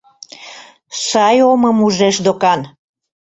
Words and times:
Сай 1.07 1.37
омым 1.51 1.77
ужеш 1.85 2.15
докан. 2.25 2.61